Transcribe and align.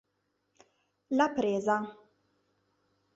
La 1.19 1.27
Presa 1.35 1.77